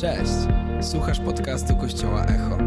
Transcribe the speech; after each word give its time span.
Cześć! 0.00 0.32
Słuchasz 0.80 1.20
podcastu 1.20 1.76
Kościoła 1.76 2.24
Echo. 2.24 2.58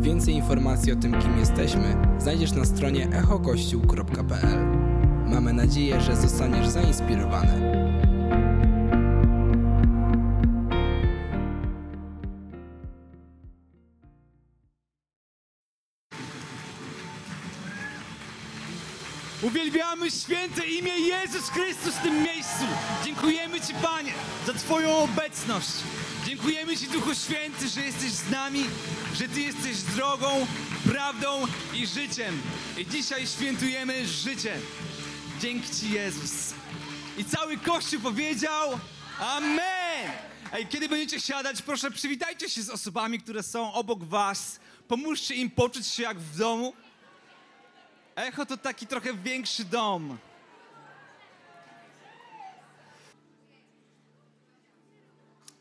Więcej 0.00 0.34
informacji 0.34 0.92
o 0.92 0.96
tym, 0.96 1.22
kim 1.22 1.38
jesteśmy, 1.38 1.96
znajdziesz 2.18 2.52
na 2.52 2.64
stronie 2.64 3.08
echokościół.pl. 3.08 4.66
Mamy 5.26 5.52
nadzieję, 5.52 6.00
że 6.00 6.16
zostaniesz 6.16 6.68
zainspirowany. 6.68 7.84
Uwielbiamy 19.42 20.10
święte 20.10 20.66
imię 20.66 20.98
Jezus 20.98 21.50
Chrystus 21.50 21.94
w 21.94 22.02
tym 22.02 22.22
miejscu. 22.22 22.64
Dziękujemy 23.04 23.60
Ci, 23.60 23.74
Panie, 23.74 24.12
za 24.46 24.52
Twoją 24.52 24.98
obecność. 24.98 25.72
Dziękujemy 26.34 26.76
Ci, 26.76 26.88
Duchu 26.88 27.14
Święty, 27.14 27.68
że 27.68 27.80
jesteś 27.80 28.10
z 28.10 28.30
nami, 28.30 28.64
że 29.14 29.28
Ty 29.28 29.40
jesteś 29.40 29.82
drogą, 29.82 30.46
prawdą 30.84 31.46
i 31.74 31.86
życiem. 31.86 32.42
I 32.78 32.86
dzisiaj 32.86 33.26
świętujemy 33.26 34.06
życie. 34.06 34.56
Dzięki 35.40 35.74
Ci, 35.74 35.90
Jezus. 35.90 36.54
I 37.18 37.24
cały 37.24 37.58
Kościół 37.58 38.00
powiedział 38.00 38.78
Amen. 39.20 40.10
Ej, 40.52 40.66
kiedy 40.66 40.88
będziecie 40.88 41.20
siadać, 41.20 41.62
proszę 41.62 41.90
przywitajcie 41.90 42.50
się 42.50 42.62
z 42.62 42.70
osobami, 42.70 43.18
które 43.20 43.42
są 43.42 43.72
obok 43.72 44.04
Was. 44.04 44.60
Pomóżcie 44.88 45.34
im 45.34 45.50
poczuć 45.50 45.86
się 45.86 46.02
jak 46.02 46.18
w 46.18 46.36
domu. 46.36 46.72
Echo 48.16 48.46
to 48.46 48.56
taki 48.56 48.86
trochę 48.86 49.14
większy 49.14 49.64
dom. 49.64 50.18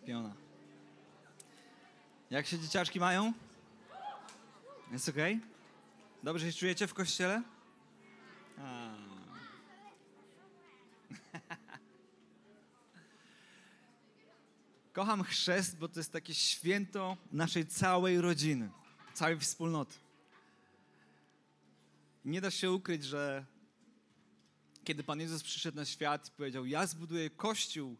Piona. 0.05 0.42
Jak 2.34 2.48
się 2.48 2.59
dzieciaczki 2.59 2.99
mają? 2.99 3.34
Jest 4.91 5.09
ok? 5.09 5.15
Dobrze 6.23 6.51
się 6.51 6.59
czujecie 6.59 6.87
w 6.87 6.93
kościele? 6.93 7.43
A. 8.57 8.95
Kocham 14.93 15.23
chrzest, 15.23 15.77
bo 15.77 15.87
to 15.87 15.99
jest 15.99 16.12
takie 16.12 16.34
święto 16.34 17.17
naszej 17.31 17.67
całej 17.67 18.21
rodziny, 18.21 18.70
całej 19.13 19.40
wspólnoty. 19.40 19.95
Nie 22.25 22.41
da 22.41 22.51
się 22.51 22.71
ukryć, 22.71 23.03
że 23.03 23.45
kiedy 24.84 25.03
Pan 25.03 25.20
Jezus 25.20 25.43
przyszedł 25.43 25.77
na 25.77 25.85
świat 25.85 26.27
i 26.27 26.31
powiedział: 26.31 26.65
Ja 26.65 26.87
zbuduję 26.87 27.29
kościół, 27.29 27.95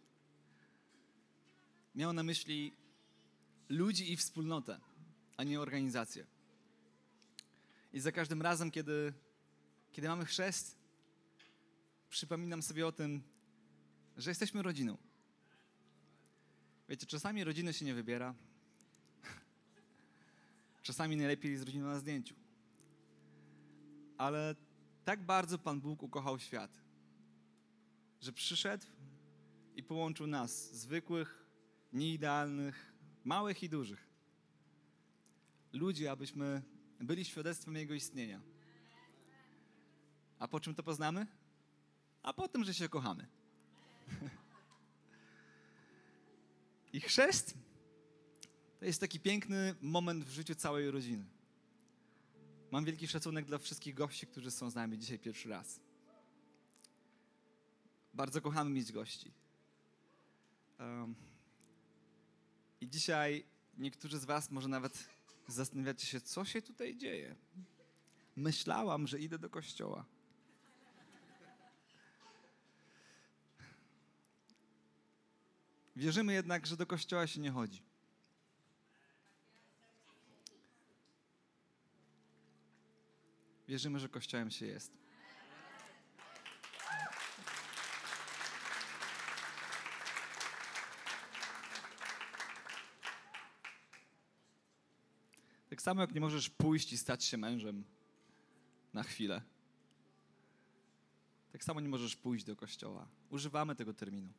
miał 1.96 2.14
na 2.14 2.24
myśli 2.24 2.83
ludzi 3.70 4.12
i 4.12 4.18
wspólnotę, 4.18 4.80
a 5.38 5.44
nie 5.44 5.62
organizację. 5.62 6.26
I 7.94 8.00
za 8.00 8.12
każdym 8.12 8.42
razem, 8.42 8.72
kiedy, 8.72 9.14
kiedy 9.92 10.08
mamy 10.08 10.26
chrzest, 10.26 10.78
przypominam 12.10 12.64
sobie 12.64 12.88
o 12.88 12.92
tym, 12.92 13.24
że 14.18 14.32
jesteśmy 14.32 14.62
rodziną. 14.62 14.98
Wiecie, 16.90 17.06
czasami 17.06 17.44
rodziny 17.44 17.74
się 17.74 17.86
nie 17.86 17.94
wybiera. 17.94 18.36
Czasami 20.82 21.18
najlepiej 21.18 21.52
jest 21.52 21.64
rodziną 21.64 21.88
na 21.88 22.00
zdjęciu 22.00 22.44
ale 24.18 24.56
tak 25.06 25.26
bardzo 25.26 25.58
Pan 25.58 25.82
Bóg 25.82 26.04
ukochał 26.04 26.40
świat, 26.40 26.82
że 28.22 28.34
przyszedł 28.34 28.86
i 29.76 29.84
połączył 29.84 30.28
nas, 30.28 30.74
zwykłych, 30.76 31.46
nieidealnych, 31.94 32.93
małych 33.24 33.64
i 33.64 33.70
dużych. 33.70 34.08
Ludzi, 35.74 36.08
abyśmy 36.08 36.62
byli 37.00 37.26
świadectwem 37.26 37.76
Jego 37.76 37.94
istnienia. 37.94 38.42
A 40.40 40.48
po 40.48 40.60
czym 40.60 40.76
to 40.76 40.84
poznamy? 40.84 41.28
A 42.24 42.34
po 42.34 42.48
tym, 42.48 42.64
że 42.64 42.74
się 42.74 42.90
kochamy. 42.90 43.28
I 46.94 47.00
chrzest 47.00 47.58
to 48.80 48.86
jest 48.86 49.02
taki 49.02 49.20
piękny 49.20 49.76
moment 49.82 50.26
w 50.26 50.32
życiu 50.32 50.56
całej 50.56 50.92
rodziny. 50.92 51.26
Mam 52.72 52.86
wielki 52.86 53.08
szacunek 53.08 53.46
dla 53.46 53.58
wszystkich 53.58 53.94
gości, 53.94 54.28
którzy 54.28 54.52
są 54.52 54.70
z 54.70 54.76
nami 54.76 54.98
dzisiaj 54.98 55.20
pierwszy 55.20 55.50
raz. 55.50 55.80
Bardzo 58.14 58.42
kochamy 58.42 58.70
mieć 58.70 58.92
gości. 58.92 59.32
Um, 60.80 61.16
I 62.84 62.90
dzisiaj 62.90 63.46
niektórzy 63.78 64.20
z 64.20 64.26
Was 64.26 64.52
może 64.52 64.68
nawet 64.68 65.10
zastanawiacie 65.48 66.08
się, 66.08 66.22
co 66.22 66.46
się 66.46 66.62
tutaj 66.62 66.98
dzieje. 66.98 67.36
Myślałam, 68.36 69.08
że 69.08 69.20
idę 69.20 69.40
do 69.40 69.50
kościoła. 69.50 70.06
Wierzymy 75.96 76.34
jednak, 76.34 76.66
że 76.66 76.78
do 76.78 76.86
kościoła 76.86 77.28
się 77.28 77.42
nie 77.42 77.52
chodzi. 77.52 77.84
Wierzymy, 83.68 84.00
że 84.00 84.10
Kościołem 84.10 84.52
się 84.52 84.66
jest. 84.66 84.92
Samo 95.84 96.02
jak 96.02 96.14
nie 96.14 96.22
możesz 96.22 96.50
pójść 96.50 96.94
i 96.94 96.98
stać 96.98 97.24
się 97.24 97.38
mężem 97.38 97.84
na 98.94 99.04
chwilę. 99.04 99.42
Tak 101.52 101.64
samo 101.64 101.82
nie 101.82 101.90
możesz 101.90 102.16
pójść 102.16 102.46
do 102.46 102.56
kościoła. 102.56 103.08
Używamy 103.30 103.76
tego 103.76 103.94
terminu. 103.94 104.34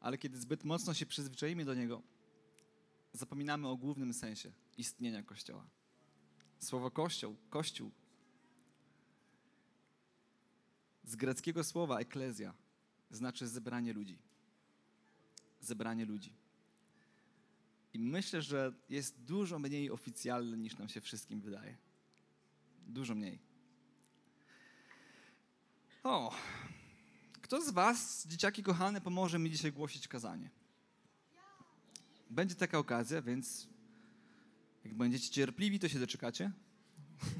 Ale 0.00 0.18
kiedy 0.18 0.38
zbyt 0.38 0.64
mocno 0.64 0.94
się 0.94 1.06
przyzwyczajimy 1.06 1.64
do 1.64 1.74
niego, 1.74 2.02
zapominamy 3.12 3.68
o 3.68 3.76
głównym 3.76 4.14
sensie 4.14 4.52
istnienia 4.76 5.22
kościoła. 5.22 5.66
Słowo 6.58 6.90
kościół, 6.90 7.36
kościół 7.50 7.90
z 11.04 11.16
greckiego 11.16 11.64
słowa 11.64 11.98
eklezja 11.98 12.54
znaczy 13.10 13.48
zebranie 13.48 13.92
ludzi. 13.92 14.18
Zebranie 15.60 16.04
ludzi. 16.04 16.37
I 17.98 18.02
myślę, 18.02 18.42
że 18.42 18.72
jest 18.88 19.20
dużo 19.20 19.58
mniej 19.58 19.90
oficjalne 19.90 20.58
niż 20.58 20.78
nam 20.78 20.88
się 20.88 21.00
wszystkim 21.00 21.40
wydaje. 21.40 21.76
Dużo 22.86 23.14
mniej. 23.14 23.38
O, 26.04 26.34
kto 27.42 27.62
z 27.62 27.70
Was, 27.70 28.26
dzieciaki 28.26 28.62
kochane, 28.62 29.00
pomoże 29.00 29.38
mi 29.38 29.50
dzisiaj 29.50 29.72
głosić 29.72 30.08
kazanie? 30.08 30.50
Będzie 32.30 32.54
taka 32.54 32.78
okazja, 32.78 33.22
więc 33.22 33.68
jak 34.84 34.94
będziecie 34.94 35.30
cierpliwi, 35.30 35.78
to 35.78 35.88
się 35.88 35.98
doczekacie. 35.98 36.52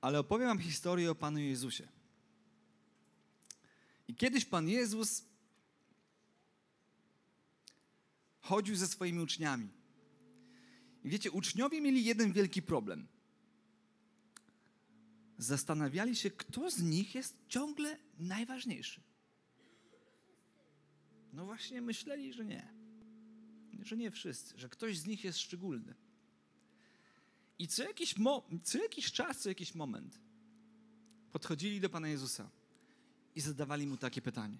Ale 0.00 0.18
opowiem 0.18 0.48
wam 0.48 0.58
historię 0.58 1.10
o 1.10 1.14
Panu 1.14 1.38
Jezusie. 1.38 1.95
I 4.08 4.14
kiedyś 4.14 4.44
Pan 4.44 4.68
Jezus 4.68 5.24
chodził 8.40 8.76
ze 8.76 8.86
swoimi 8.86 9.20
uczniami. 9.20 9.68
I 11.04 11.08
wiecie, 11.08 11.30
uczniowie 11.30 11.80
mieli 11.80 12.04
jeden 12.04 12.32
wielki 12.32 12.62
problem. 12.62 13.06
Zastanawiali 15.38 16.16
się, 16.16 16.30
kto 16.30 16.70
z 16.70 16.82
nich 16.82 17.14
jest 17.14 17.38
ciągle 17.48 17.98
najważniejszy. 18.18 19.00
No 21.32 21.44
właśnie 21.44 21.82
myśleli, 21.82 22.32
że 22.32 22.44
nie. 22.44 22.68
Że 23.82 23.96
nie 23.96 24.10
wszyscy, 24.10 24.58
że 24.58 24.68
ktoś 24.68 24.98
z 24.98 25.06
nich 25.06 25.24
jest 25.24 25.38
szczególny. 25.38 25.94
I 27.58 27.68
co 27.68 27.82
jakiś, 27.82 28.16
mo- 28.16 28.48
co 28.62 28.78
jakiś 28.78 29.12
czas, 29.12 29.38
co 29.40 29.48
jakiś 29.48 29.74
moment 29.74 30.20
podchodzili 31.32 31.80
do 31.80 31.90
Pana 31.90 32.08
Jezusa 32.08 32.50
i 33.36 33.40
zadawali 33.40 33.86
Mu 33.86 33.96
takie 33.96 34.22
pytanie. 34.22 34.58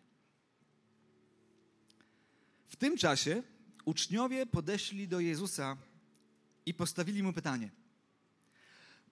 W 2.68 2.76
tym 2.76 2.96
czasie 2.96 3.42
uczniowie 3.84 4.46
podeszli 4.46 5.08
do 5.08 5.20
Jezusa 5.20 5.76
i 6.66 6.74
postawili 6.74 7.22
Mu 7.22 7.32
pytanie. 7.32 7.70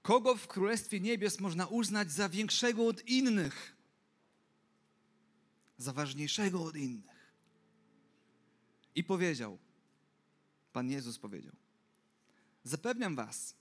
Kogo 0.02 0.36
w 0.36 0.48
Królestwie 0.48 1.00
Niebios 1.00 1.40
można 1.40 1.66
uznać 1.66 2.12
za 2.12 2.28
większego 2.28 2.86
od 2.86 3.08
innych? 3.08 3.76
Za 5.78 5.92
ważniejszego 5.92 6.64
od 6.64 6.76
innych? 6.76 7.34
I 8.94 9.04
powiedział, 9.04 9.58
Pan 10.72 10.90
Jezus 10.90 11.18
powiedział, 11.18 11.52
zapewniam 12.64 13.16
was, 13.16 13.54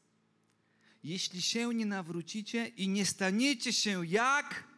jeśli 1.03 1.41
się 1.41 1.73
nie 1.73 1.85
nawrócicie 1.85 2.67
i 2.67 2.87
nie 2.87 3.05
staniecie 3.05 3.73
się 3.73 4.05
jak 4.05 4.72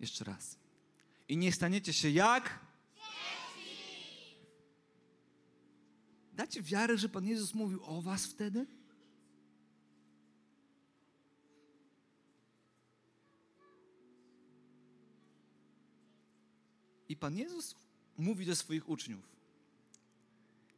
Jeszcze 0.00 0.24
raz. 0.24 0.58
I 1.28 1.36
nie 1.36 1.52
staniecie 1.52 1.92
się 1.92 2.10
jak? 2.10 2.60
Dacie 6.32 6.62
wiarę, 6.62 6.98
że 6.98 7.08
Pan 7.08 7.26
Jezus 7.26 7.54
mówił 7.54 7.84
o 7.84 8.02
was 8.02 8.26
wtedy? 8.26 8.66
I 17.08 17.16
Pan 17.16 17.36
Jezus 17.38 17.74
mówi 18.18 18.46
do 18.46 18.56
swoich 18.56 18.88
uczniów: 18.88 19.28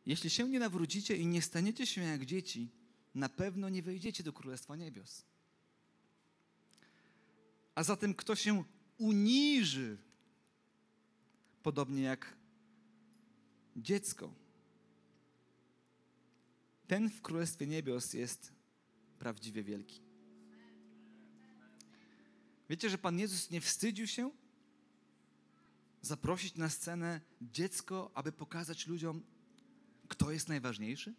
Jeśli 0.06 0.30
się 0.30 0.48
nie 0.48 0.58
nawrócicie 0.58 1.16
i 1.16 1.26
nie 1.26 1.42
staniecie 1.42 1.86
się 1.86 2.02
jak 2.02 2.24
dzieci, 2.24 2.68
na 3.14 3.28
pewno 3.28 3.68
nie 3.68 3.82
wejdziecie 3.82 4.22
do 4.22 4.32
Królestwa 4.32 4.76
Niebios. 4.76 5.24
A 7.74 7.84
zatem 7.84 8.14
kto 8.14 8.34
się 8.34 8.64
uniży, 8.98 9.98
podobnie 11.62 12.02
jak 12.02 12.36
dziecko, 13.76 14.34
ten 16.86 17.10
w 17.10 17.22
Królestwie 17.22 17.66
Niebios 17.66 18.14
jest 18.14 18.52
prawdziwie 19.18 19.62
wielki. 19.62 20.00
Wiecie, 22.70 22.90
że 22.90 22.98
Pan 22.98 23.18
Jezus 23.18 23.50
nie 23.50 23.60
wstydził 23.60 24.06
się 24.06 24.30
zaprosić 26.02 26.54
na 26.54 26.68
scenę 26.68 27.20
dziecko, 27.40 28.10
aby 28.14 28.32
pokazać 28.32 28.86
ludziom, 28.86 29.22
kto 30.08 30.30
jest 30.30 30.48
najważniejszy? 30.48 31.14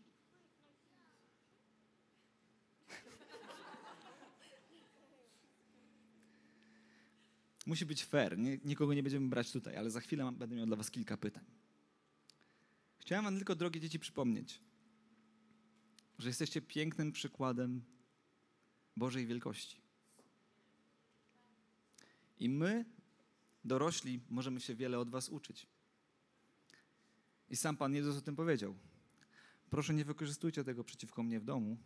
Musi 7.66 7.86
być 7.86 8.06
fair, 8.06 8.38
nie, 8.38 8.58
nikogo 8.58 8.94
nie 8.94 9.04
będziemy 9.04 9.28
brać 9.28 9.52
tutaj, 9.52 9.78
ale 9.78 9.90
za 9.92 10.00
chwilę 10.00 10.32
będę 10.32 10.56
miał 10.56 10.66
dla 10.66 10.76
Was 10.76 10.92
kilka 10.92 11.18
pytań. 11.18 11.46
Chciałem 12.98 13.26
Wam 13.26 13.36
tylko, 13.36 13.56
drogie 13.56 13.80
dzieci, 13.80 14.00
przypomnieć, 14.00 14.62
że 16.20 16.30
jesteście 16.30 16.62
pięknym 16.62 17.12
przykładem 17.12 17.82
Bożej 18.98 19.28
wielkości. 19.28 19.82
I 22.40 22.50
my, 22.50 22.86
dorośli, 23.66 24.22
możemy 24.30 24.62
się 24.62 24.76
wiele 24.76 25.00
od 25.00 25.10
Was 25.10 25.30
uczyć. 25.30 25.68
I 27.50 27.56
sam 27.56 27.78
Pan 27.78 27.96
Jezus 27.96 28.18
o 28.18 28.22
tym 28.22 28.36
powiedział. 28.36 28.76
Proszę 29.70 29.94
nie 29.94 30.06
wykorzystujcie 30.06 30.64
tego 30.64 30.84
przeciwko 30.84 31.24
mnie 31.24 31.40
w 31.40 31.44
domu, 31.44 31.78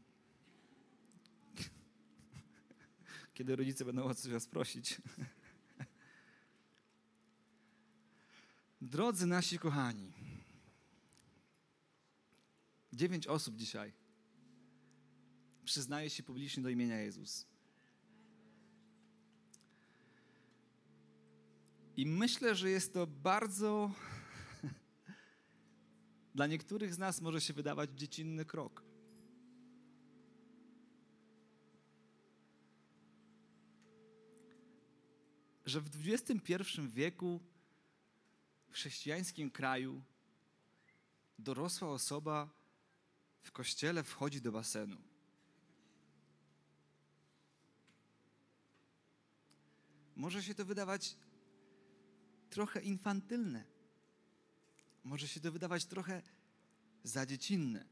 kiedy 3.33 3.56
rodzice 3.56 3.85
będą 3.85 4.03
o 4.03 4.15
coś 4.15 4.31
Was 4.31 4.47
prosić. 4.47 4.97
Drodzy 8.87 9.25
nasi 9.25 9.59
kochani, 9.59 10.13
dziewięć 12.93 13.27
osób 13.27 13.55
dzisiaj 13.55 13.93
przyznaje 15.65 16.09
się 16.09 16.23
publicznie 16.23 16.63
do 16.63 16.69
imienia 16.69 16.99
Jezus. 16.99 17.47
I 21.97 22.05
myślę, 22.05 22.55
że 22.55 22.69
jest 22.69 22.93
to 22.93 23.07
bardzo 23.07 23.91
dla 26.35 26.47
niektórych 26.47 26.93
z 26.93 26.97
nas 26.97 27.21
może 27.21 27.41
się 27.41 27.53
wydawać 27.53 27.89
dziecinny 27.95 28.45
krok. 28.45 28.83
Że 35.65 35.81
w 35.81 35.89
XXI 36.05 36.63
wieku 36.87 37.39
w 38.69 38.73
chrześcijańskim 38.73 39.51
kraju 39.51 40.01
dorosła 41.39 41.89
osoba 41.89 42.49
w 43.41 43.51
kościele 43.51 44.03
wchodzi 44.03 44.41
do 44.41 44.51
basenu. 44.51 44.97
Może 50.15 50.43
się 50.43 50.55
to 50.55 50.65
wydawać 50.65 51.15
trochę 52.49 52.81
infantylne. 52.81 53.63
Może 55.03 55.27
się 55.27 55.39
to 55.39 55.51
wydawać 55.51 55.85
trochę 55.85 56.21
za 57.03 57.25
dziecinne. 57.25 57.85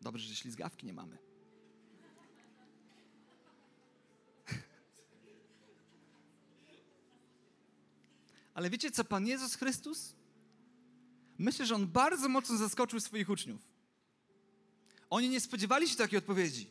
Dobrze, 0.00 0.28
że 0.28 0.34
ślizgawki 0.34 0.86
nie 0.86 0.92
mamy. 0.92 1.31
Ale 8.54 8.70
wiecie 8.70 8.90
co, 8.90 9.04
Pan 9.04 9.26
Jezus 9.26 9.54
Chrystus? 9.54 10.14
Myślę, 11.38 11.66
że 11.66 11.74
On 11.74 11.86
bardzo 11.86 12.28
mocno 12.28 12.56
zaskoczył 12.56 13.00
swoich 13.00 13.28
uczniów. 13.30 13.60
Oni 15.10 15.28
nie 15.28 15.40
spodziewali 15.40 15.88
się 15.88 15.96
takiej 15.96 16.18
odpowiedzi. 16.18 16.66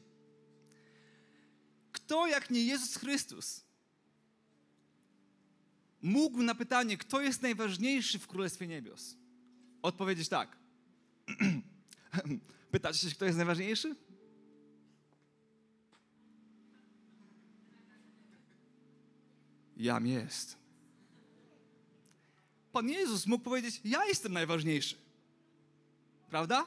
Kto 1.92 2.28
jak 2.28 2.50
nie 2.50 2.63
Jezus 2.63 2.95
Chrystus 2.95 3.63
mógł 6.01 6.44
na 6.44 6.56
pytanie, 6.56 6.98
kto 6.98 7.22
jest 7.22 7.42
najważniejszy 7.42 8.19
w 8.19 8.27
Królestwie 8.27 8.68
Niebios, 8.68 9.16
odpowiedzieć 9.81 10.30
tak. 10.30 10.57
Pytacie 12.72 13.10
się, 13.10 13.16
kto 13.16 13.25
jest 13.25 13.38
najważniejszy? 13.38 13.95
Jam 19.77 20.07
jest. 20.07 20.61
Pan 22.72 22.90
Jezus 22.90 23.28
mógł 23.28 23.44
powiedzieć: 23.44 23.82
Ja 23.84 24.06
jestem 24.06 24.34
najważniejszy. 24.34 24.96
Prawda? 26.30 26.66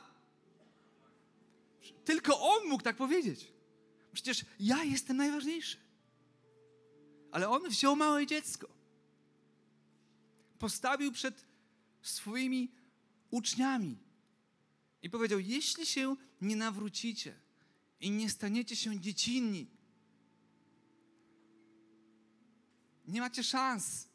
Tylko 2.05 2.41
On 2.41 2.69
mógł 2.69 2.83
tak 2.83 2.97
powiedzieć. 2.97 3.53
Przecież 4.13 4.45
ja 4.61 4.85
jestem 4.85 5.17
najważniejszy. 5.17 5.77
Ale 7.33 7.49
On 7.49 7.69
wziął 7.69 7.97
małe 7.97 8.27
dziecko. 8.27 8.69
Postawił 10.59 11.13
przed 11.13 11.45
swoimi 12.03 12.71
uczniami 13.31 13.99
i 15.03 15.11
powiedział: 15.11 15.39
Jeśli 15.39 15.87
się 15.87 16.17
nie 16.41 16.57
nawrócicie 16.57 17.35
i 18.01 18.11
nie 18.11 18.31
staniecie 18.31 18.77
się 18.77 19.01
dziecinni, 19.01 19.67
nie 23.07 23.21
macie 23.21 23.45
szans 23.45 24.14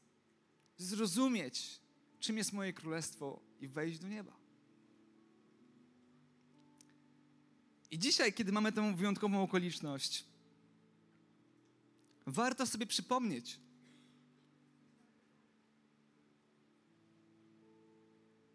zrozumieć, 0.79 1.79
czym 2.19 2.38
jest 2.38 2.53
moje 2.53 2.74
królestwo 2.74 3.39
i 3.62 3.67
wejść 3.67 4.00
do 4.00 4.07
nieba. 4.07 4.39
I 7.91 8.00
dzisiaj, 8.00 8.33
kiedy 8.33 8.51
mamy 8.51 8.71
tę 8.71 8.95
wyjątkową 8.95 9.43
okoliczność, 9.43 10.25
warto 12.25 12.67
sobie 12.67 12.86
przypomnieć, 12.86 13.59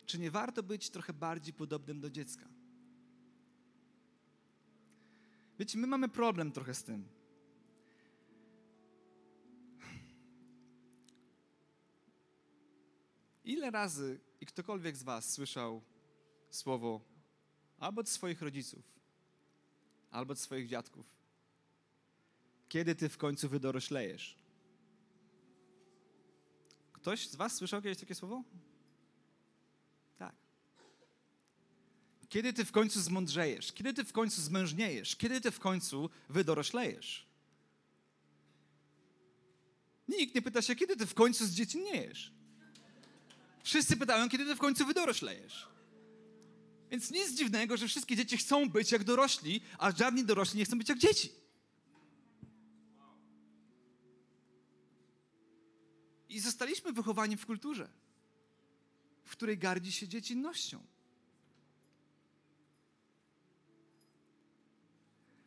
czy 0.06 0.18
nie 0.18 0.30
warto 0.30 0.62
być 0.62 0.90
trochę 0.90 1.12
bardziej 1.12 1.54
podobnym 1.54 2.00
do 2.00 2.10
dziecka. 2.10 2.48
Wiecie, 5.58 5.78
my 5.78 5.86
mamy 5.86 6.08
problem 6.08 6.52
trochę 6.52 6.74
z 6.74 6.82
tym. 6.82 7.13
Ile 13.44 13.70
razy 13.70 14.20
i 14.40 14.46
ktokolwiek 14.46 14.96
z 14.96 15.02
Was 15.02 15.32
słyszał 15.32 15.82
słowo 16.50 17.00
albo 17.78 18.00
od 18.00 18.08
swoich 18.08 18.42
rodziców, 18.42 18.84
albo 20.10 20.32
od 20.32 20.38
swoich 20.38 20.68
dziadków? 20.68 21.06
Kiedy 22.68 22.94
ty 22.94 23.08
w 23.08 23.18
końcu 23.18 23.48
wydoroślejesz? 23.48 24.36
Ktoś 26.92 27.28
z 27.28 27.36
Was 27.36 27.54
słyszał 27.54 27.82
kiedyś 27.82 27.98
takie 27.98 28.14
słowo? 28.14 28.42
Tak. 30.18 30.34
Kiedy 32.28 32.52
ty 32.52 32.64
w 32.64 32.72
końcu 32.72 33.00
zmądrzejesz? 33.00 33.72
Kiedy 33.72 33.94
ty 33.94 34.04
w 34.04 34.12
końcu 34.12 34.42
zmężniejesz? 34.42 35.16
Kiedy 35.16 35.40
ty 35.40 35.50
w 35.50 35.60
końcu 35.60 36.10
wydoroślejesz? 36.28 37.26
Nikt 40.08 40.34
nie 40.34 40.42
pyta 40.42 40.62
się, 40.62 40.74
kiedy 40.74 40.96
ty 40.96 41.06
w 41.06 41.14
końcu 41.14 41.46
zdziecinniejesz. 41.46 42.32
Wszyscy 43.64 43.96
pytają, 43.96 44.28
kiedy 44.28 44.46
ty 44.46 44.54
w 44.54 44.58
końcu 44.58 44.86
wydoroślejesz. 44.86 45.68
Więc 46.90 47.10
nic 47.10 47.34
dziwnego, 47.34 47.76
że 47.76 47.88
wszystkie 47.88 48.16
dzieci 48.16 48.36
chcą 48.36 48.68
być 48.68 48.92
jak 48.92 49.04
dorośli, 49.04 49.60
a 49.78 49.90
żadni 49.90 50.24
dorośli 50.24 50.58
nie 50.58 50.64
chcą 50.64 50.78
być 50.78 50.88
jak 50.88 50.98
dzieci. 50.98 51.32
I 56.28 56.40
zostaliśmy 56.40 56.92
wychowani 56.92 57.36
w 57.36 57.46
kulturze, 57.46 57.88
w 59.24 59.30
której 59.30 59.58
gardzi 59.58 59.92
się 59.92 60.08
dziecinnością. 60.08 60.82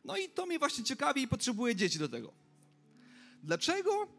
No 0.04 0.16
i 0.16 0.28
to 0.28 0.46
mnie 0.46 0.58
właśnie 0.58 0.84
ciekawi 0.84 1.22
i 1.22 1.28
potrzebuję 1.28 1.76
dzieci 1.76 1.98
do 1.98 2.08
tego. 2.08 2.32
Dlaczego 3.42 4.18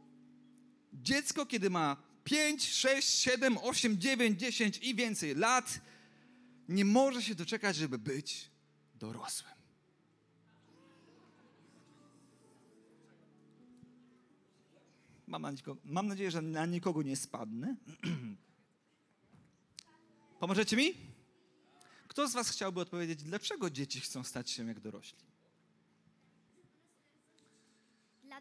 Dziecko, 0.93 1.45
kiedy 1.45 1.69
ma 1.69 1.97
5, 2.29 2.63
6, 2.63 3.09
7, 3.09 3.57
8, 3.57 3.97
9, 3.97 4.39
10 4.39 4.77
i 4.77 4.95
więcej 4.95 5.35
lat, 5.35 5.81
nie 6.69 6.85
może 6.85 7.23
się 7.23 7.35
doczekać, 7.35 7.75
żeby 7.75 7.97
być 7.97 8.49
dorosłym. 8.95 9.53
Mam, 15.27 15.41
na 15.41 15.51
nikogo, 15.51 15.81
mam 15.85 16.07
nadzieję, 16.07 16.31
że 16.31 16.41
na 16.41 16.65
nikogo 16.65 17.01
nie 17.01 17.15
spadnę. 17.15 17.75
Pomożecie 20.39 20.77
mi? 20.77 20.93
Kto 22.07 22.27
z 22.27 22.33
Was 22.33 22.49
chciałby 22.49 22.81
odpowiedzieć, 22.81 23.23
dlaczego 23.23 23.69
dzieci 23.69 23.99
chcą 23.99 24.23
stać 24.23 24.49
się 24.49 24.67
jak 24.67 24.79
dorośli? 24.79 25.28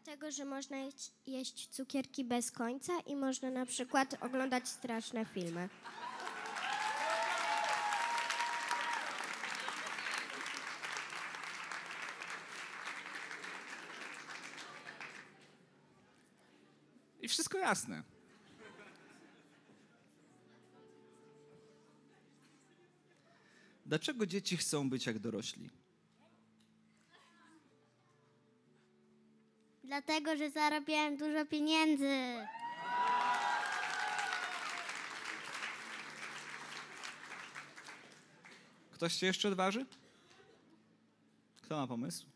Dlatego, 0.08 0.30
że 0.30 0.44
można 0.44 0.76
jeść, 0.76 1.12
jeść 1.26 1.68
cukierki 1.68 2.24
bez 2.24 2.50
końca 2.50 3.00
i 3.00 3.16
można 3.16 3.50
na 3.50 3.66
przykład 3.66 4.14
oglądać 4.20 4.68
straszne 4.68 5.24
filmy. 5.24 5.68
I 17.22 17.28
wszystko 17.28 17.58
jasne. 17.58 18.02
Dlaczego 23.86 24.26
dzieci 24.26 24.56
chcą 24.56 24.90
być 24.90 25.06
jak 25.06 25.18
dorośli? 25.18 25.70
Dlatego, 29.98 30.36
że 30.36 30.50
zarabiałem 30.50 31.16
dużo 31.16 31.46
pieniędzy. 31.46 32.46
Ktoś 38.92 39.12
się 39.12 39.26
jeszcze 39.26 39.48
odważy? 39.48 39.86
Kto 41.62 41.76
ma 41.76 41.86
pomysł? 41.86 42.26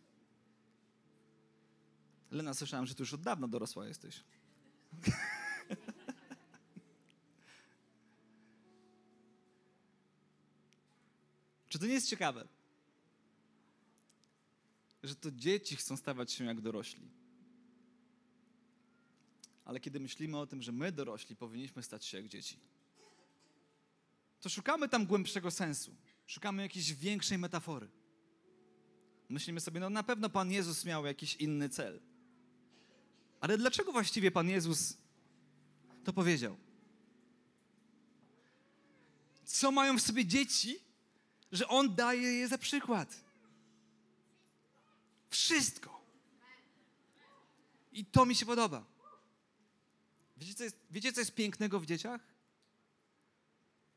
Lena, 2.31 2.54
słyszałem, 2.54 2.87
że 2.87 2.95
ty 2.95 3.02
już 3.02 3.14
od 3.14 3.21
dawna 3.21 3.49
dorosła 3.49 3.87
jesteś. 3.87 4.21
Czy 11.69 11.78
to 11.78 11.87
nie 11.87 11.95
jest 11.95 12.09
ciekawe? 12.09 12.49
Że 15.02 15.16
to 15.16 15.31
dzieci 15.31 15.76
chcą 15.76 15.97
stawać 15.97 16.33
się 16.33 16.45
jak 16.45 16.61
dorośli. 16.61 17.22
Ale 19.73 19.81
kiedy 19.81 20.00
myślimy 20.00 20.38
o 20.38 20.47
tym, 20.47 20.62
że 20.62 20.73
my 20.73 20.93
dorośli 20.93 21.37
powinniśmy 21.37 21.83
stać 21.83 22.05
się 22.05 22.17
jak 22.17 22.29
dzieci, 22.29 22.59
to 24.41 24.49
szukamy 24.49 24.88
tam 24.88 25.07
głębszego 25.07 25.50
sensu. 25.50 25.97
Szukamy 26.26 26.62
jakiejś 26.62 26.93
większej 26.93 27.38
metafory. 27.38 27.88
Myślimy 29.29 29.61
sobie, 29.61 29.81
no 29.81 29.91
na 29.91 30.02
pewno 30.02 30.31
Pan 30.31 30.52
Jezus 30.52 30.85
miał 30.85 31.07
jakiś 31.07 31.37
inny 31.37 31.69
cel. 31.69 32.00
Ale 33.41 33.59
dlaczego 33.59 33.93
właściwie 33.93 34.31
Pan 34.31 34.49
Jezus 34.49 34.97
to 36.05 36.12
powiedział? 36.12 36.57
Co 39.45 39.71
mają 39.71 39.99
w 39.99 40.02
sobie 40.02 40.25
dzieci, 40.25 40.79
że 41.52 41.69
On 41.69 41.95
daje 41.95 42.33
je 42.33 42.49
za 42.49 42.59
przykład? 42.59 43.25
Wszystko. 45.29 46.05
I 47.93 48.05
to 48.05 48.26
mi 48.26 48.35
się 48.35 48.47
podoba. 48.47 48.92
Wiecie 50.43 50.55
co, 50.55 50.65
jest, 50.65 50.77
wiecie, 50.91 51.13
co 51.13 51.21
jest 51.21 51.35
pięknego 51.35 51.81
w 51.81 51.87
dzieciach? 51.87 52.21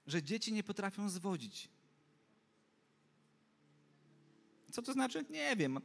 Że 0.08 0.24
dzieci 0.24 0.54
nie 0.54 0.64
potrafią 0.64 1.10
zwodzić. 1.10 1.70
Co 4.72 4.82
to 4.82 4.94
znaczy? 4.94 5.26
Nie 5.30 5.56
wiem. 5.56 5.82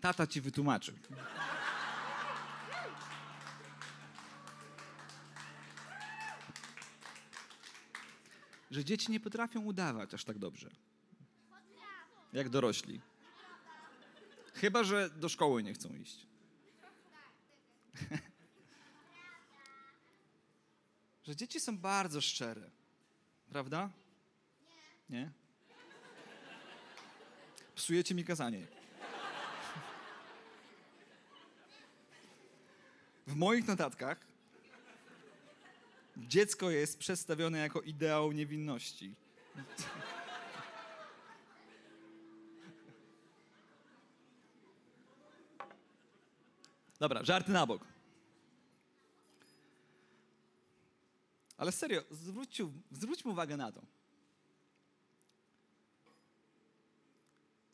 Tata 0.00 0.26
ci 0.26 0.40
wytłumaczy. 0.40 0.92
Że 8.76 8.84
dzieci 8.84 9.12
nie 9.12 9.20
potrafią 9.20 9.60
udawać 9.60 10.14
aż 10.14 10.24
tak 10.24 10.38
dobrze. 10.38 10.70
Jak 12.32 12.48
dorośli. 12.48 13.00
Chyba, 14.54 14.84
że 14.84 15.10
do 15.10 15.28
szkoły 15.28 15.62
nie 15.62 15.74
chcą 15.74 15.94
iść. 15.94 16.26
że 21.26 21.36
dzieci 21.36 21.60
są 21.60 21.78
bardzo 21.78 22.20
szczere. 22.20 22.70
Prawda? 23.50 23.90
Nie? 25.10 25.32
Psujecie 27.74 28.14
mi 28.14 28.24
kazanie. 28.24 28.66
W 33.26 33.34
moich 33.34 33.66
notatkach 33.66 34.35
dziecko 36.16 36.70
jest 36.70 36.98
przedstawione 36.98 37.58
jako 37.58 37.80
ideał 37.80 38.32
niewinności. 38.32 39.14
Dobra, 46.98 47.24
żarty 47.24 47.52
na 47.52 47.66
bok. 47.66 47.84
Ale 51.56 51.72
serio, 51.72 52.02
zwróćcie, 52.10 52.70
zwróćmy 52.90 53.30
uwagę 53.30 53.56
na 53.56 53.72
to. 53.72 53.82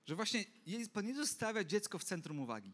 Że 0.07 0.17
właśnie 0.17 0.45
Pan 0.93 1.09
Jezus 1.09 1.31
stawia 1.31 1.65
dziecko 1.65 1.99
w 1.99 2.05
centrum 2.05 2.41
uwagi. 2.41 2.73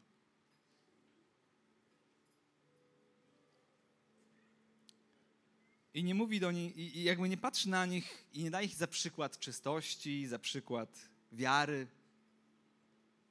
I 5.98 6.04
nie 6.04 6.14
mówi 6.14 6.40
do 6.40 6.52
nich, 6.52 6.76
i 6.76 7.02
jakby 7.02 7.28
nie 7.28 7.36
patrzy 7.36 7.68
na 7.68 7.86
nich 7.86 8.24
i 8.32 8.42
nie 8.44 8.50
daje 8.50 8.66
ich 8.66 8.74
za 8.74 8.86
przykład 8.86 9.38
czystości, 9.38 10.26
za 10.26 10.38
przykład 10.38 11.08
wiary. 11.32 11.86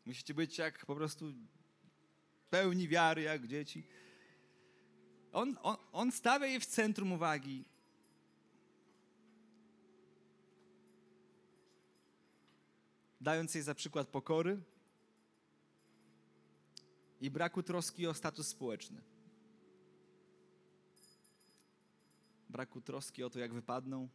Musicie 0.05 0.33
być 0.33 0.57
jak 0.57 0.85
po 0.85 0.95
prostu 0.95 1.33
pełni 2.49 2.87
wiary, 2.87 3.21
jak 3.21 3.47
dzieci. 3.47 3.83
On, 5.33 5.57
on, 5.63 5.77
on 5.91 6.11
stawia 6.11 6.47
je 6.47 6.59
w 6.59 6.65
centrum 6.65 7.11
uwagi. 7.11 7.65
Dając 13.21 13.55
jej 13.55 13.63
za 13.63 13.75
przykład 13.75 14.07
pokory 14.07 14.59
i 17.21 17.31
braku 17.31 17.63
troski 17.63 18.07
o 18.07 18.13
status 18.13 18.47
społeczny. 18.47 19.16
Braku 22.49 22.81
troski 22.81 23.23
o 23.23 23.29
to, 23.29 23.39
jak 23.39 23.53
wypadną. 23.53 24.09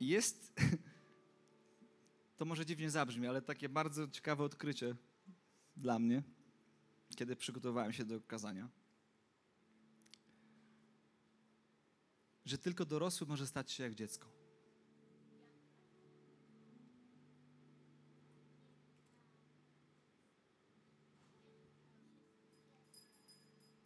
Jest 0.00 0.54
to 2.38 2.44
może 2.44 2.66
dziwnie 2.66 2.90
zabrzmi, 2.90 3.26
ale 3.26 3.42
takie 3.42 3.68
bardzo 3.68 4.08
ciekawe 4.08 4.44
odkrycie 4.44 4.96
dla 5.76 5.98
mnie, 5.98 6.22
kiedy 7.16 7.36
przygotowałem 7.36 7.92
się 7.92 8.04
do 8.04 8.20
kazania. 8.20 8.68
Że 12.44 12.58
tylko 12.58 12.84
dorosły 12.84 13.26
może 13.26 13.46
stać 13.46 13.72
się 13.72 13.82
jak 13.82 13.94
dziecko. 13.94 14.41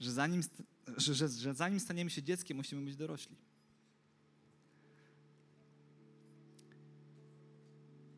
Że 0.06 0.12
zanim, 0.12 0.42
że, 0.96 1.14
że, 1.14 1.28
że 1.28 1.54
zanim 1.54 1.80
staniemy 1.80 2.10
się 2.10 2.22
dzieckiem, 2.22 2.56
musimy 2.56 2.84
być 2.84 2.96
dorośli. 2.96 3.36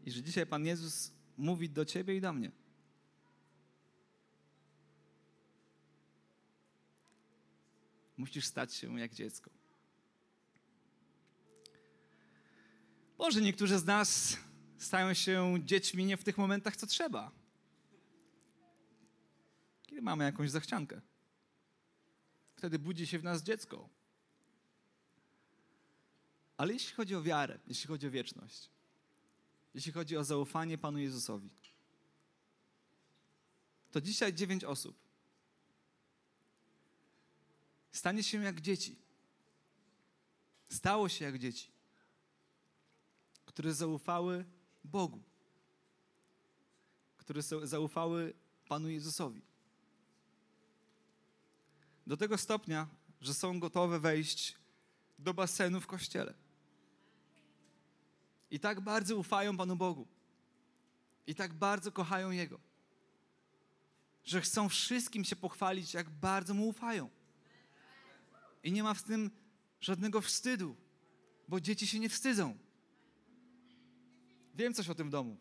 I 0.04 0.10
że 0.10 0.22
dzisiaj 0.22 0.46
Pan 0.46 0.66
Jezus 0.66 1.12
mówi 1.36 1.70
do 1.70 1.84
ciebie 1.84 2.16
i 2.16 2.20
do 2.20 2.32
mnie. 2.32 2.52
Musisz 8.16 8.46
stać 8.46 8.74
się 8.74 9.00
jak 9.00 9.14
dziecko. 9.14 9.50
Może 13.18 13.40
niektórzy 13.40 13.78
z 13.78 13.84
nas 13.84 14.36
stają 14.78 15.14
się 15.14 15.58
dziećmi 15.64 16.04
nie 16.04 16.16
w 16.16 16.24
tych 16.24 16.38
momentach, 16.38 16.76
co 16.76 16.86
trzeba. 16.86 17.32
kiedy 19.82 20.02
mamy 20.02 20.24
jakąś 20.24 20.50
zachciankę. 20.50 21.00
Wtedy 22.58 22.78
budzi 22.78 23.06
się 23.06 23.18
w 23.18 23.24
nas 23.24 23.42
dziecko. 23.42 23.88
Ale 26.56 26.72
jeśli 26.72 26.94
chodzi 26.94 27.14
o 27.14 27.22
wiarę, 27.22 27.58
jeśli 27.66 27.88
chodzi 27.88 28.06
o 28.06 28.10
wieczność, 28.10 28.68
jeśli 29.74 29.92
chodzi 29.92 30.16
o 30.16 30.24
zaufanie 30.24 30.78
Panu 30.78 30.98
Jezusowi, 30.98 31.50
to 33.90 34.00
dzisiaj 34.00 34.34
dziewięć 34.34 34.64
osób 34.64 34.96
stanie 37.92 38.22
się 38.22 38.42
jak 38.42 38.60
dzieci. 38.60 38.96
Stało 40.68 41.08
się 41.08 41.24
jak 41.24 41.38
dzieci, 41.38 41.70
które 43.46 43.74
zaufały 43.74 44.44
Bogu, 44.84 45.22
które 47.16 47.42
zaufały 47.42 48.34
Panu 48.68 48.88
Jezusowi. 48.88 49.47
Do 52.08 52.16
tego 52.16 52.38
stopnia, 52.38 52.86
że 53.20 53.34
są 53.34 53.60
gotowe 53.60 54.00
wejść 54.00 54.56
do 55.18 55.34
basenu 55.34 55.80
w 55.80 55.86
kościele. 55.86 56.34
I 58.50 58.60
tak 58.60 58.80
bardzo 58.80 59.16
ufają 59.16 59.56
Panu 59.56 59.76
Bogu. 59.76 60.06
I 61.26 61.34
tak 61.34 61.54
bardzo 61.54 61.92
kochają 61.92 62.30
Jego. 62.30 62.60
Że 64.24 64.40
chcą 64.40 64.68
wszystkim 64.68 65.24
się 65.24 65.36
pochwalić, 65.36 65.94
jak 65.94 66.10
bardzo 66.10 66.54
Mu 66.54 66.68
ufają. 66.68 67.10
I 68.62 68.72
nie 68.72 68.82
ma 68.82 68.94
w 68.94 69.02
tym 69.02 69.30
żadnego 69.80 70.20
wstydu, 70.20 70.76
bo 71.48 71.60
dzieci 71.60 71.86
się 71.86 71.98
nie 71.98 72.08
wstydzą. 72.08 72.58
Wiem 74.54 74.74
coś 74.74 74.88
o 74.88 74.94
tym 74.94 75.10
domu. 75.10 75.36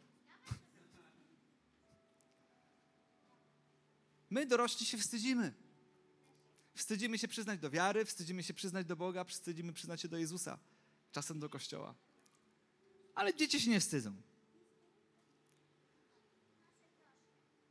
My 4.29 4.45
dorośli 4.45 4.85
się 4.85 4.97
wstydzimy. 4.97 5.66
Wstydzimy 6.77 7.17
się 7.17 7.27
przyznać 7.27 7.59
do 7.59 7.69
wiary, 7.69 8.05
wstydzimy 8.05 8.43
się 8.43 8.53
przyznać 8.53 8.85
do 8.85 8.95
Boga, 8.95 9.23
wstydzimy 9.23 9.73
przyznać 9.73 10.01
się 10.01 10.07
do 10.07 10.17
Jezusa, 10.17 10.59
czasem 11.11 11.39
do 11.39 11.49
Kościoła. 11.49 11.95
Ale 13.15 13.35
dzieci 13.35 13.61
się 13.61 13.69
nie 13.69 13.79
wstydzą. 13.79 14.13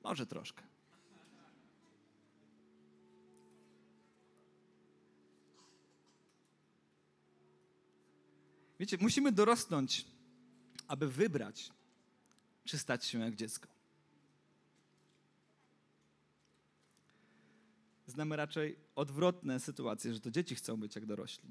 Może 0.02 0.26
troszkę. 0.26 0.62
Wiecie, 8.80 8.98
musimy 9.00 9.32
dorosnąć, 9.32 10.06
aby 10.88 11.08
wybrać, 11.08 11.72
czy 12.64 12.78
stać 12.78 13.04
się 13.04 13.20
jak 13.20 13.34
dziecko. 13.34 13.75
Znamy 18.16 18.36
raczej 18.36 18.76
odwrotne 18.94 19.60
sytuacje, 19.60 20.14
że 20.14 20.20
to 20.20 20.30
dzieci 20.30 20.54
chcą 20.54 20.76
być 20.76 20.94
jak 20.94 21.06
dorośli. 21.06 21.50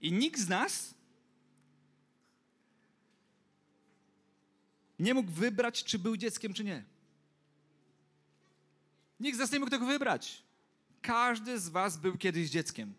I 0.00 0.12
nikt 0.12 0.40
z 0.40 0.48
nas 0.48 0.94
nie 4.98 5.14
mógł 5.14 5.30
wybrać, 5.30 5.84
czy 5.84 5.98
był 5.98 6.16
dzieckiem, 6.16 6.54
czy 6.54 6.64
nie. 6.64 6.84
Nikt 9.20 9.36
z 9.36 9.40
nas 9.40 9.52
nie 9.52 9.58
mógł 9.58 9.70
tego 9.70 9.86
wybrać. 9.86 10.42
Każdy 11.02 11.60
z 11.60 11.68
Was 11.68 11.96
był 11.96 12.18
kiedyś 12.18 12.50
dzieckiem. 12.50 12.94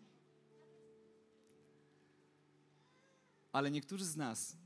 Ale 3.52 3.70
niektórzy 3.70 4.04
z 4.04 4.16
nas 4.16 4.56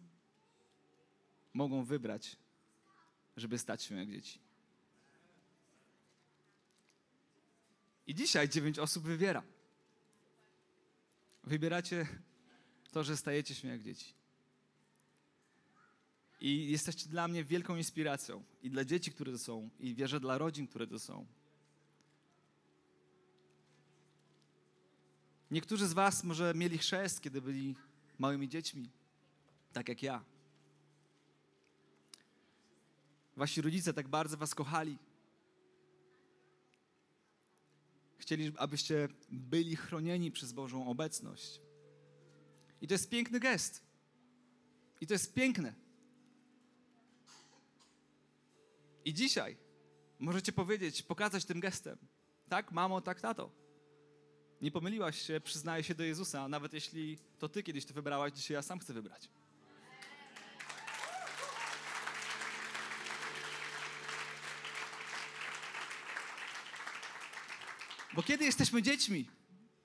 mogą 1.52 1.84
wybrać, 1.84 2.36
żeby 3.36 3.58
stać 3.58 3.82
się 3.82 3.94
jak 3.94 4.10
dzieci. 4.10 4.51
I 8.06 8.14
dzisiaj 8.14 8.48
dziewięć 8.48 8.78
osób 8.78 9.04
wybiera. 9.04 9.42
Wybieracie 11.44 12.06
to, 12.92 13.04
że 13.04 13.16
stajecie 13.16 13.54
się 13.54 13.68
jak 13.68 13.82
dzieci. 13.82 14.14
I 16.40 16.70
jesteście 16.70 17.08
dla 17.08 17.28
mnie 17.28 17.44
wielką 17.44 17.76
inspiracją. 17.76 18.44
I 18.62 18.70
dla 18.70 18.84
dzieci, 18.84 19.12
które 19.12 19.32
to 19.32 19.38
są, 19.38 19.70
i 19.80 19.94
wierzę 19.94 20.20
dla 20.20 20.38
rodzin, 20.38 20.66
które 20.66 20.86
to 20.86 20.98
są. 20.98 21.26
Niektórzy 25.50 25.88
z 25.88 25.92
Was 25.92 26.24
może 26.24 26.54
mieli 26.54 26.78
chrzest, 26.78 27.20
kiedy 27.20 27.42
byli 27.42 27.76
małymi 28.18 28.48
dziećmi, 28.48 28.90
tak 29.72 29.88
jak 29.88 30.02
ja. 30.02 30.24
Wasi 33.36 33.60
rodzice 33.60 33.94
tak 33.94 34.08
bardzo 34.08 34.36
Was 34.36 34.54
kochali. 34.54 34.98
Chcieli, 38.22 38.52
abyście 38.56 39.08
byli 39.30 39.76
chronieni 39.76 40.30
przez 40.30 40.52
Bożą 40.52 40.88
obecność. 40.88 41.60
I 42.80 42.88
to 42.88 42.94
jest 42.94 43.10
piękny 43.10 43.40
gest. 43.40 43.82
I 45.00 45.06
to 45.06 45.14
jest 45.14 45.34
piękne. 45.34 45.74
I 49.04 49.14
dzisiaj 49.14 49.56
możecie 50.18 50.52
powiedzieć, 50.52 51.02
pokazać 51.02 51.44
tym 51.44 51.60
gestem. 51.60 51.98
Tak, 52.48 52.72
mamo, 52.72 53.00
tak, 53.00 53.20
tato. 53.20 53.50
Nie 54.60 54.70
pomyliłaś 54.70 55.22
się, 55.22 55.40
przyznaję 55.40 55.84
się 55.84 55.94
do 55.94 56.04
Jezusa, 56.04 56.48
nawet 56.48 56.72
jeśli 56.72 57.18
to 57.38 57.48
ty 57.48 57.62
kiedyś 57.62 57.84
to 57.84 57.94
wybrałaś, 57.94 58.32
dzisiaj 58.32 58.54
ja 58.54 58.62
sam 58.62 58.78
chcę 58.78 58.94
wybrać. 58.94 59.28
Bo 68.14 68.22
kiedy 68.22 68.44
jesteśmy 68.44 68.82
dziećmi, 68.82 69.28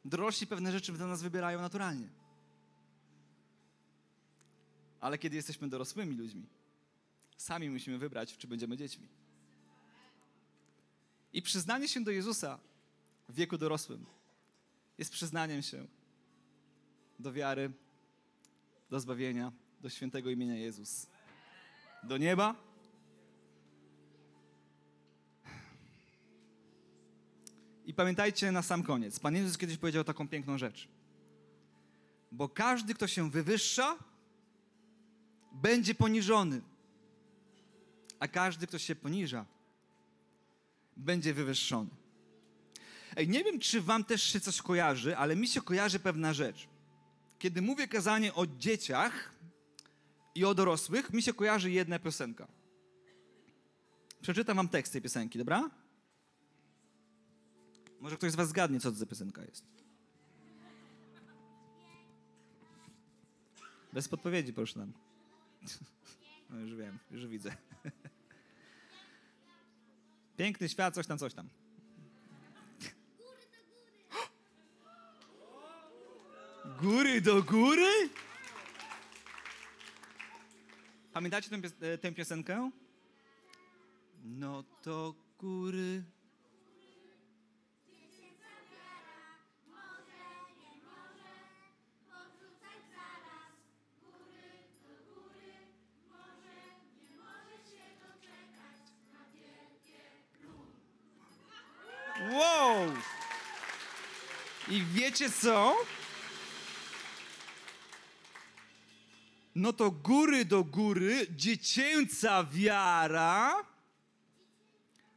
dorośli 0.06 0.48
pewne 0.48 0.72
rzeczy 0.72 0.94
do 0.94 1.08
nas 1.08 1.22
wybierają 1.22 1.62
naturalnie. 1.62 2.08
Ale 5.00 5.18
kiedy 5.18 5.36
jesteśmy 5.36 5.70
dorosłymi 5.70 6.16
ludźmi, 6.16 6.46
sami 7.38 7.70
musimy 7.70 7.98
wybrać, 7.98 8.38
czy 8.38 8.48
będziemy 8.48 8.78
dziećmi. 8.78 9.08
I 11.34 11.42
przyznanie 11.42 11.88
się 11.88 12.04
do 12.04 12.12
Jezusa 12.12 12.60
w 13.30 13.36
wieku 13.36 13.58
dorosłym 13.58 14.06
jest 14.98 15.12
przyznaniem 15.12 15.62
się 15.62 15.88
do 17.20 17.34
wiary, 17.34 17.72
do 18.90 19.00
zbawienia, 19.00 19.52
do 19.82 19.90
świętego 19.90 20.30
imienia 20.30 20.56
Jezus. 20.56 21.08
Do 22.04 22.18
nieba. 22.18 22.67
I 27.88 27.94
pamiętajcie 27.94 28.52
na 28.52 28.62
sam 28.62 28.84
koniec. 28.84 29.20
Pan 29.20 29.36
Jezus 29.36 29.58
kiedyś 29.58 29.78
powiedział 29.78 30.04
taką 30.04 30.28
piękną 30.28 30.58
rzecz. 30.58 30.88
Bo 32.32 32.50
każdy, 32.50 32.94
kto 32.94 33.08
się 33.08 33.32
wywyższa, 33.32 33.98
będzie 35.52 35.96
poniżony. 35.96 36.62
A 38.20 38.28
każdy, 38.28 38.68
kto 38.68 38.80
się 38.80 38.96
poniża, 38.96 39.46
będzie 40.98 41.34
wywyższony. 41.34 41.90
Ej, 43.16 43.28
nie 43.28 43.44
wiem, 43.44 43.60
czy 43.60 43.82
wam 43.82 44.04
też 44.04 44.24
się 44.24 44.40
coś 44.40 44.62
kojarzy, 44.62 45.18
ale 45.18 45.36
mi 45.36 45.48
się 45.48 45.62
kojarzy 45.62 46.00
pewna 46.00 46.34
rzecz. 46.34 46.68
Kiedy 47.40 47.62
mówię 47.62 47.88
kazanie 47.88 48.34
o 48.34 48.48
dzieciach 48.48 49.32
i 50.36 50.46
o 50.46 50.56
dorosłych, 50.56 51.14
mi 51.14 51.22
się 51.22 51.34
kojarzy 51.34 51.72
jedna 51.72 52.00
piosenka. 52.00 52.48
Przeczytam 54.22 54.58
wam 54.58 54.70
tekst 54.70 54.94
tej 54.94 55.02
piosenki, 55.02 55.40
dobra? 55.40 55.70
Może 58.02 58.18
ktoś 58.18 58.32
z 58.32 58.36
was 58.36 58.50
zgadnie, 58.50 58.80
co 58.80 58.92
to 58.92 58.98
za 58.98 59.06
piosenka 59.06 59.42
jest. 59.42 59.66
Bez 63.94 64.08
podpowiedzi, 64.08 64.54
proszę 64.54 64.80
nam. 64.80 64.94
No 66.50 66.60
już 66.60 66.76
wiem, 66.76 67.00
już 67.12 67.28
widzę. 67.28 67.56
Piękny 70.38 70.70
świat, 70.70 70.96
coś 70.96 71.08
tam, 71.08 71.18
coś 71.18 71.34
tam. 71.34 71.50
Góry 76.82 77.22
do 77.22 77.44
góry? 77.44 78.10
Pamiętacie 81.14 81.50
tę, 81.50 81.58
e, 81.82 81.98
tę 81.98 82.12
piosenkę? 82.12 82.72
No 84.24 84.64
to 84.64 85.16
góry. 85.40 86.04
Wiecie 105.20 105.34
co? 105.42 105.76
No 109.56 109.74
to 109.74 109.92
góry 109.92 110.46
do 110.46 110.64
góry, 110.64 111.28
dziecięca 111.36 112.44
wiara 112.44 113.64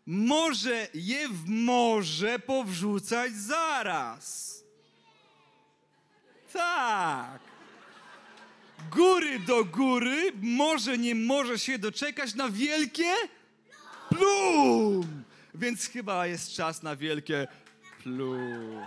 może 0.07 0.89
je 0.95 1.29
w 1.29 1.49
morze 1.49 2.39
powrzucać 2.39 3.33
zaraz. 3.33 4.57
Tak. 6.53 7.41
Góry 8.91 9.39
do 9.39 9.65
góry, 9.65 10.33
może 10.43 10.99
nie 10.99 11.15
może 11.15 11.59
się 11.59 11.79
doczekać 11.79 12.35
na 12.35 12.49
wielkie 12.49 13.15
plum. 14.09 15.25
Więc 15.55 15.87
chyba 15.87 16.27
jest 16.27 16.53
czas 16.53 16.83
na 16.83 16.97
wielkie 16.97 17.49
plum. 18.03 18.81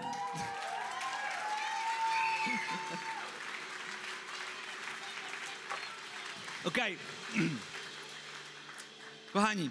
Okej. 6.66 6.98
Kochani, 9.34 9.70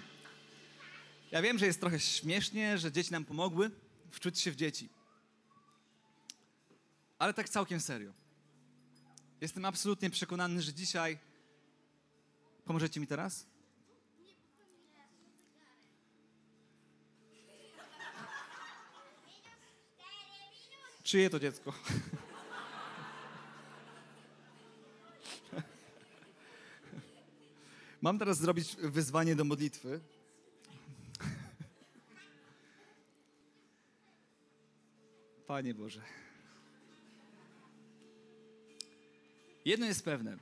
ja 1.30 1.42
wiem, 1.42 1.58
że 1.58 1.66
jest 1.66 1.80
trochę 1.80 2.00
śmiesznie, 2.00 2.78
że 2.78 2.92
dzieci 2.92 3.12
nam 3.12 3.24
pomogły 3.24 3.70
wczuć 4.10 4.40
się 4.40 4.50
w 4.50 4.56
dzieci. 4.56 4.88
Ale 7.18 7.34
tak 7.34 7.48
całkiem 7.48 7.80
serio. 7.80 8.12
Jestem 9.40 9.64
absolutnie 9.64 10.10
przekonany, 10.10 10.62
że 10.62 10.74
dzisiaj. 10.74 11.18
Pomożecie 12.64 13.00
mi 13.00 13.06
teraz? 13.06 13.46
Czyje 21.02 21.30
to 21.30 21.40
dziecko? 21.40 21.72
Mam 28.02 28.18
teraz 28.18 28.38
zrobić 28.38 28.76
wyzwanie 28.76 29.36
do 29.36 29.44
modlitwy. 29.44 30.00
Panie 35.46 35.74
Boże. 35.74 36.00
Jedno 39.64 39.86
jest 39.86 40.04
pewne. 40.04 40.38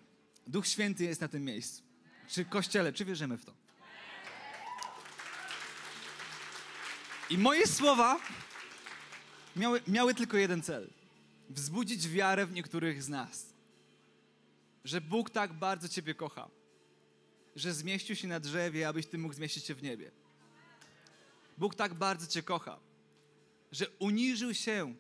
Duch 0.46 0.66
Święty 0.66 1.04
jest 1.04 1.20
na 1.20 1.28
tym 1.28 1.44
miejscu. 1.44 1.82
Czy 2.28 2.44
Kościele, 2.44 2.92
czy 2.92 3.04
wierzymy 3.04 3.38
w 3.38 3.44
to? 3.44 3.52
I 7.30 7.38
moje 7.38 7.66
słowa 7.66 8.20
miały, 9.56 9.80
miały 9.88 10.14
tylko 10.14 10.36
jeden 10.36 10.62
cel. 10.62 10.90
Wzbudzić 11.50 12.08
wiarę 12.08 12.46
w 12.46 12.52
niektórych 12.52 13.02
z 13.02 13.08
nas. 13.08 13.46
Że 14.84 15.00
Bóg 15.00 15.30
tak 15.30 15.52
bardzo 15.52 15.88
Ciebie 15.88 16.14
kocha, 16.14 16.48
że 17.56 17.74
zmieścił 17.74 18.16
się 18.16 18.28
na 18.28 18.40
drzewie, 18.40 18.88
abyś 18.88 19.06
Ty 19.06 19.18
mógł 19.18 19.34
zmieścić 19.34 19.64
się 19.64 19.74
w 19.74 19.82
niebie. 19.82 20.10
Bóg 21.58 21.74
tak 21.74 21.94
bardzo 21.94 22.26
Cię 22.26 22.42
kocha, 22.42 22.80
że 23.72 23.88
uniżył 23.98 24.54
się 24.54 24.94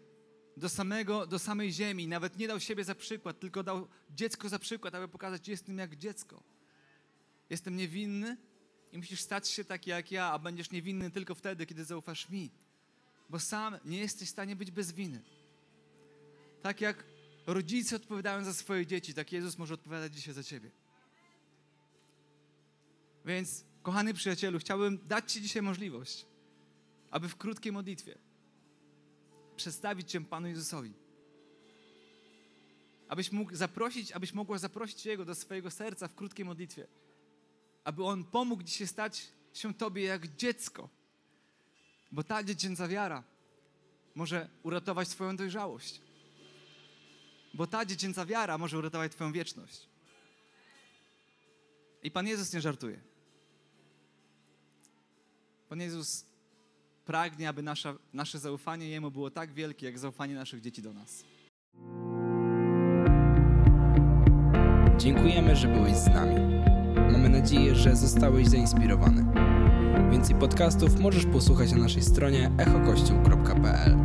do, 0.56 0.68
samego, 0.68 1.26
do 1.26 1.38
samej 1.38 1.72
ziemi, 1.72 2.08
nawet 2.08 2.38
nie 2.38 2.48
dał 2.48 2.60
siebie 2.60 2.84
za 2.84 2.94
przykład, 2.94 3.40
tylko 3.40 3.62
dał 3.62 3.88
dziecko 4.10 4.48
za 4.48 4.58
przykład, 4.58 4.94
aby 4.94 5.08
pokazać, 5.08 5.48
jestem 5.48 5.78
jak 5.78 5.96
dziecko. 5.96 6.42
Jestem 7.50 7.76
niewinny 7.76 8.36
i 8.92 8.98
musisz 8.98 9.20
stać 9.20 9.48
się 9.48 9.64
taki 9.64 9.90
jak 9.90 10.12
ja, 10.12 10.32
a 10.32 10.38
będziesz 10.38 10.70
niewinny 10.70 11.10
tylko 11.10 11.34
wtedy, 11.34 11.66
kiedy 11.66 11.84
zaufasz 11.84 12.28
mi. 12.28 12.50
Bo 13.30 13.40
sam 13.40 13.78
nie 13.84 13.98
jesteś 13.98 14.28
w 14.28 14.32
stanie 14.32 14.56
być 14.56 14.70
bez 14.70 14.92
winy. 14.92 15.22
Tak 16.62 16.80
jak 16.80 17.04
rodzice 17.46 17.96
odpowiadają 17.96 18.44
za 18.44 18.54
swoje 18.54 18.86
dzieci, 18.86 19.14
tak 19.14 19.32
Jezus 19.32 19.58
może 19.58 19.74
odpowiadać 19.74 20.14
dzisiaj 20.14 20.34
za 20.34 20.42
ciebie. 20.42 20.70
Więc, 23.24 23.64
kochany 23.82 24.14
przyjacielu, 24.14 24.58
chciałbym 24.58 24.98
dać 25.08 25.32
Ci 25.32 25.42
dzisiaj 25.42 25.62
możliwość, 25.62 26.26
aby 27.10 27.28
w 27.28 27.36
krótkiej 27.36 27.72
modlitwie 27.72 28.18
przedstawić 29.56 30.10
Cię 30.10 30.20
Panu 30.20 30.48
Jezusowi. 30.48 30.92
Abyś 33.08 33.32
mógł 33.32 33.56
zaprosić, 33.56 34.12
abyś 34.12 34.32
mogła 34.32 34.58
zaprosić 34.58 35.06
Jego 35.06 35.24
do 35.24 35.34
swojego 35.34 35.70
serca 35.70 36.08
w 36.08 36.14
krótkiej 36.14 36.44
modlitwie. 36.44 36.86
Aby 37.84 38.04
On 38.04 38.24
pomógł 38.24 38.66
się 38.66 38.86
stać 38.86 39.28
się 39.52 39.74
Tobie 39.74 40.02
jak 40.02 40.36
dziecko. 40.36 40.88
Bo 42.12 42.22
ta 42.24 42.44
dziecięca 42.44 42.88
wiara 42.88 43.24
może 44.14 44.48
uratować 44.62 45.08
Twoją 45.08 45.36
dojrzałość. 45.36 46.00
Bo 47.54 47.66
ta 47.66 47.84
dziecięca 47.84 48.26
wiara 48.26 48.58
może 48.58 48.78
uratować 48.78 49.12
Twoją 49.12 49.32
wieczność. 49.32 49.88
I 52.02 52.10
Pan 52.10 52.26
Jezus 52.26 52.52
nie 52.52 52.60
żartuje. 52.60 53.09
Pan 55.70 55.80
Jezus 55.80 56.26
pragnie, 57.04 57.48
aby 57.48 57.62
nasza, 57.62 57.94
nasze 58.12 58.38
zaufanie 58.38 58.88
Jemu 58.88 59.10
było 59.10 59.30
tak 59.30 59.52
wielkie, 59.52 59.86
jak 59.86 59.98
zaufanie 59.98 60.34
naszych 60.34 60.60
dzieci 60.60 60.82
do 60.82 60.92
nas. 60.92 61.24
Dziękujemy, 64.98 65.56
że 65.56 65.68
byłeś 65.68 65.96
z 65.96 66.06
nami. 66.06 66.34
Mamy 67.12 67.28
nadzieję, 67.28 67.74
że 67.74 67.96
zostałeś 67.96 68.48
zainspirowany. 68.48 69.26
Więcej 70.10 70.36
podcastów 70.36 71.00
możesz 71.00 71.26
posłuchać 71.26 71.72
na 71.72 71.78
naszej 71.78 72.02
stronie 72.02 72.50
echokościół.pl. 72.58 73.96